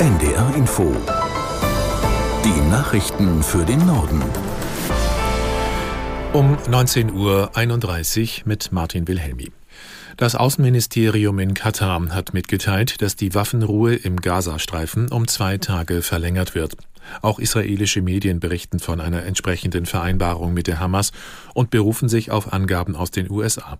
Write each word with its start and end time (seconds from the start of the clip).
NDR 0.00 0.54
Info. 0.56 0.96
Die 2.42 2.70
Nachrichten 2.70 3.42
für 3.42 3.66
den 3.66 3.84
Norden. 3.84 4.22
Um 6.32 6.56
19.31 6.56 7.12
Uhr 7.12 8.42
mit 8.46 8.72
Martin 8.72 9.06
Wilhelmi. 9.06 9.52
Das 10.16 10.36
Außenministerium 10.36 11.38
in 11.38 11.52
Katar 11.52 12.00
hat 12.14 12.32
mitgeteilt, 12.32 13.02
dass 13.02 13.14
die 13.14 13.34
Waffenruhe 13.34 13.94
im 13.94 14.16
Gazastreifen 14.16 15.12
um 15.12 15.28
zwei 15.28 15.58
Tage 15.58 16.00
verlängert 16.00 16.54
wird. 16.54 16.78
Auch 17.20 17.38
israelische 17.38 18.00
Medien 18.00 18.40
berichten 18.40 18.78
von 18.78 19.02
einer 19.02 19.24
entsprechenden 19.24 19.84
Vereinbarung 19.84 20.54
mit 20.54 20.66
der 20.66 20.80
Hamas 20.80 21.12
und 21.52 21.68
berufen 21.68 22.08
sich 22.08 22.30
auf 22.30 22.54
Angaben 22.54 22.96
aus 22.96 23.10
den 23.10 23.30
USA. 23.30 23.76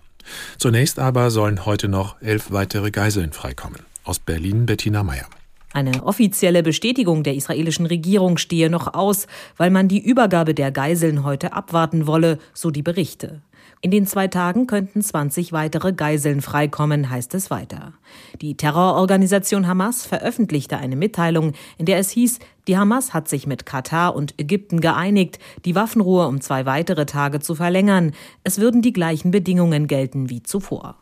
Zunächst 0.59 0.99
aber 0.99 1.31
sollen 1.31 1.65
heute 1.65 1.89
noch 1.89 2.21
elf 2.21 2.51
weitere 2.51 2.91
Geiseln 2.91 3.33
freikommen. 3.33 3.81
Aus 4.05 4.19
Berlin 4.19 4.67
Bettina 4.67 5.03
Meyer. 5.03 5.31
Eine 5.73 6.03
offizielle 6.03 6.65
Bestätigung 6.65 7.23
der 7.23 7.37
israelischen 7.37 7.87
Regierung 7.87 8.39
stehe 8.39 8.71
noch 8.71 8.93
aus, 8.93 9.29
weil 9.57 9.71
man 9.71 9.87
die 9.87 10.05
Übergabe 10.05 10.53
der 10.53 10.73
Geiseln 10.73 11.23
heute 11.23 11.53
abwarten 11.53 12.09
wolle, 12.09 12.39
so 12.53 12.73
die 12.73 12.83
Berichte. 12.83 13.41
In 13.81 13.93
den 13.93 14.05
zwei 14.07 14.27
Tagen 14.27 14.67
könnten 14.67 15.01
20 15.01 15.53
weitere 15.53 15.93
Geiseln 15.93 16.43
freikommen, 16.43 17.09
heißt 17.09 17.35
es 17.35 17.51
weiter. 17.51 17.95
Die 18.43 18.57
Terrororganisation 18.57 19.67
Hamas 19.67 20.05
veröffentlichte 20.05 20.77
eine 20.77 20.97
Mitteilung, 20.97 21.53
in 21.79 21.87
der 21.87 21.99
es 21.99 22.11
hieß, 22.11 22.41
die 22.67 22.77
Hamas 22.77 23.15
hat 23.15 23.29
sich 23.29 23.47
mit 23.47 23.65
Katar 23.65 24.17
und 24.17 24.35
Ägypten 24.39 24.81
geeinigt, 24.81 25.39
die 25.65 25.77
Waffenruhe 25.77 26.27
um 26.27 26.41
zwei 26.41 26.67
weitere 26.67 27.07
Tage 27.07 27.41
zu 27.41 27.55
verlängern. 27.55 28.13
Es 28.45 28.59
würden 28.59 28.83
die 28.83 28.93
gleichen 28.93 29.31
Bedingungen 29.31 29.87
gelten 29.87 30.29
wie 30.29 30.43
zuvor. 30.43 30.97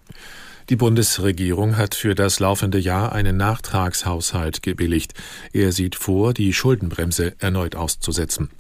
Die 0.71 0.77
Bundesregierung 0.77 1.79
hat 1.79 1.95
für 1.95 2.15
das 2.15 2.41
laufende 2.41 2.79
Jahr 2.79 3.13
einen 3.13 3.39
Nachtragshaushalt 3.39 4.63
gebilligt. 4.63 5.15
Er 5.55 5.73
sieht 5.73 5.95
vor, 5.95 6.35
die 6.35 6.53
Schuldenbremse 6.53 7.33
erneut 7.39 7.75
auszusetzen. 7.75 8.51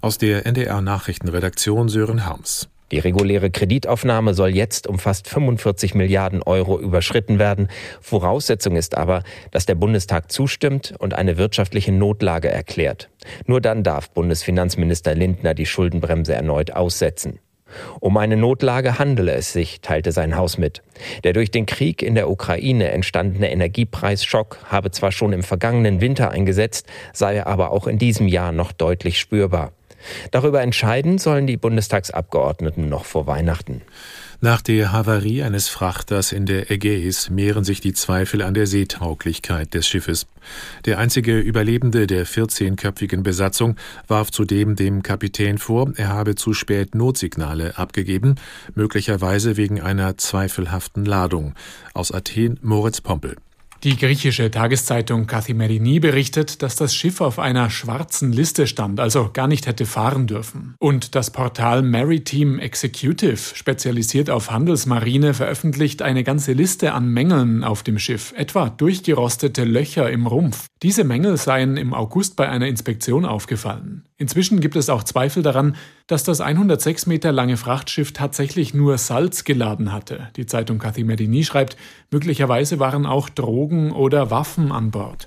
Aus 0.00 0.16
der 0.16 0.46
NDR 0.46 0.80
Nachrichtenredaktion 0.80 1.90
Sören 1.90 2.24
Harms. 2.24 2.70
Die 2.90 2.98
reguläre 2.98 3.50
Kreditaufnahme 3.50 4.32
soll 4.32 4.48
jetzt 4.48 4.86
um 4.86 4.98
fast 4.98 5.28
45 5.28 5.94
Milliarden 5.94 6.42
Euro 6.42 6.80
überschritten 6.80 7.38
werden. 7.38 7.68
Voraussetzung 8.00 8.76
ist 8.76 8.96
aber, 8.96 9.22
dass 9.50 9.66
der 9.66 9.74
Bundestag 9.74 10.32
zustimmt 10.32 10.94
und 10.98 11.12
eine 11.12 11.36
wirtschaftliche 11.36 11.92
Notlage 11.92 12.48
erklärt. 12.48 13.10
Nur 13.44 13.60
dann 13.60 13.82
darf 13.82 14.08
Bundesfinanzminister 14.08 15.14
Lindner 15.14 15.52
die 15.52 15.66
Schuldenbremse 15.66 16.32
erneut 16.32 16.70
aussetzen. 16.70 17.40
Um 18.00 18.16
eine 18.16 18.36
Notlage 18.36 18.98
handele 18.98 19.32
es 19.32 19.52
sich, 19.52 19.80
teilte 19.80 20.12
sein 20.12 20.36
Haus 20.36 20.58
mit. 20.58 20.82
Der 21.24 21.32
durch 21.32 21.50
den 21.50 21.66
Krieg 21.66 22.02
in 22.02 22.14
der 22.14 22.30
Ukraine 22.30 22.90
entstandene 22.90 23.50
Energiepreisschock 23.50 24.58
habe 24.64 24.90
zwar 24.90 25.12
schon 25.12 25.32
im 25.32 25.42
vergangenen 25.42 26.00
Winter 26.00 26.30
eingesetzt, 26.30 26.86
sei 27.12 27.44
aber 27.44 27.70
auch 27.70 27.86
in 27.86 27.98
diesem 27.98 28.28
Jahr 28.28 28.52
noch 28.52 28.72
deutlich 28.72 29.18
spürbar. 29.18 29.72
Darüber 30.30 30.62
entscheiden 30.62 31.18
sollen 31.18 31.46
die 31.46 31.56
Bundestagsabgeordneten 31.56 32.88
noch 32.88 33.04
vor 33.04 33.26
Weihnachten. 33.26 33.82
Nach 34.40 34.62
der 34.62 34.92
Havarie 34.92 35.42
eines 35.42 35.68
Frachters 35.68 36.30
in 36.30 36.46
der 36.46 36.70
Ägäis 36.70 37.28
mehren 37.28 37.64
sich 37.64 37.80
die 37.80 37.92
Zweifel 37.92 38.42
an 38.42 38.54
der 38.54 38.68
Seetauglichkeit 38.68 39.74
des 39.74 39.88
Schiffes. 39.88 40.28
Der 40.84 41.00
einzige 41.00 41.40
Überlebende 41.40 42.06
der 42.06 42.24
14-köpfigen 42.24 43.22
Besatzung 43.22 43.74
warf 44.06 44.30
zudem 44.30 44.76
dem 44.76 45.02
Kapitän 45.02 45.58
vor, 45.58 45.92
er 45.96 46.10
habe 46.10 46.36
zu 46.36 46.54
spät 46.54 46.94
Notsignale 46.94 47.78
abgegeben, 47.78 48.36
möglicherweise 48.76 49.56
wegen 49.56 49.80
einer 49.80 50.16
zweifelhaften 50.16 51.04
Ladung. 51.04 51.54
Aus 51.92 52.12
Athen 52.12 52.60
Moritz 52.62 53.00
Pompel. 53.00 53.34
Die 53.84 53.96
griechische 53.96 54.50
Tageszeitung 54.50 55.28
Kathimerini 55.28 56.00
berichtet, 56.00 56.62
dass 56.62 56.74
das 56.74 56.96
Schiff 56.96 57.20
auf 57.20 57.38
einer 57.38 57.70
schwarzen 57.70 58.32
Liste 58.32 58.66
stand, 58.66 58.98
also 58.98 59.30
gar 59.32 59.46
nicht 59.46 59.68
hätte 59.68 59.86
fahren 59.86 60.26
dürfen. 60.26 60.74
Und 60.80 61.14
das 61.14 61.30
Portal 61.30 61.82
Maritime 61.82 62.60
Executive, 62.60 63.54
spezialisiert 63.54 64.30
auf 64.30 64.50
Handelsmarine, 64.50 65.32
veröffentlicht 65.32 66.02
eine 66.02 66.24
ganze 66.24 66.54
Liste 66.54 66.92
an 66.92 67.08
Mängeln 67.08 67.62
auf 67.62 67.84
dem 67.84 68.00
Schiff, 68.00 68.34
etwa 68.36 68.68
durchgerostete 68.68 69.62
Löcher 69.62 70.10
im 70.10 70.26
Rumpf. 70.26 70.67
Diese 70.82 71.02
Mängel 71.02 71.36
seien 71.36 71.76
im 71.76 71.92
August 71.92 72.36
bei 72.36 72.48
einer 72.48 72.68
Inspektion 72.68 73.24
aufgefallen. 73.24 74.04
Inzwischen 74.16 74.60
gibt 74.60 74.76
es 74.76 74.88
auch 74.88 75.02
Zweifel 75.02 75.42
daran, 75.42 75.74
dass 76.06 76.22
das 76.22 76.40
106 76.40 77.06
Meter 77.06 77.32
lange 77.32 77.56
Frachtschiff 77.56 78.12
tatsächlich 78.12 78.74
nur 78.74 78.96
Salz 78.96 79.42
geladen 79.42 79.92
hatte. 79.92 80.28
Die 80.36 80.46
Zeitung 80.46 80.78
Cathy 80.78 81.02
Medini 81.02 81.42
schreibt, 81.42 81.76
möglicherweise 82.12 82.78
waren 82.78 83.06
auch 83.06 83.28
Drogen 83.28 83.90
oder 83.90 84.30
Waffen 84.30 84.70
an 84.70 84.92
Bord. 84.92 85.26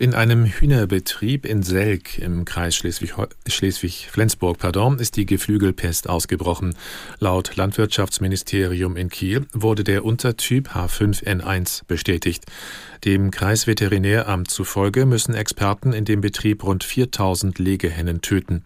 In 0.00 0.14
einem 0.14 0.46
Hühnerbetrieb 0.46 1.44
in 1.44 1.62
Selk 1.62 2.16
im 2.16 2.46
Kreis 2.46 2.74
Schleswig-Flensburg 2.74 4.56
pardon, 4.58 4.98
ist 4.98 5.16
die 5.16 5.26
Geflügelpest 5.26 6.08
ausgebrochen. 6.08 6.74
Laut 7.18 7.54
Landwirtschaftsministerium 7.56 8.96
in 8.96 9.10
Kiel 9.10 9.44
wurde 9.52 9.84
der 9.84 10.06
Untertyp 10.06 10.70
H5N1 10.70 11.82
bestätigt. 11.86 12.46
Dem 13.04 13.30
Kreisveterinäramt 13.30 14.50
zufolge 14.50 15.04
müssen 15.04 15.34
Experten 15.34 15.92
in 15.92 16.06
dem 16.06 16.22
Betrieb 16.22 16.64
rund 16.64 16.82
4000 16.82 17.58
Legehennen 17.58 18.22
töten. 18.22 18.64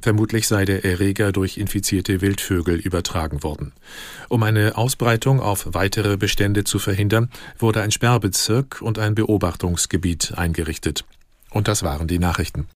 Vermutlich 0.00 0.48
sei 0.48 0.64
der 0.64 0.84
Erreger 0.84 1.30
durch 1.30 1.58
infizierte 1.58 2.20
Wildvögel 2.20 2.74
übertragen 2.74 3.44
worden. 3.44 3.72
Um 4.28 4.42
eine 4.42 4.76
Ausbreitung 4.76 5.38
auf 5.38 5.68
weitere 5.74 6.16
Bestände 6.16 6.64
zu 6.64 6.80
verhindern, 6.80 7.30
wurde 7.56 7.82
ein 7.82 7.92
Sperrbezirk 7.92 8.82
und 8.82 8.98
ein 8.98 9.14
Beobachtungsgebiet 9.14 10.34
eingerichtet. 10.36 10.71
Und 11.50 11.68
das 11.68 11.82
waren 11.82 12.08
die 12.08 12.18
Nachrichten. 12.18 12.66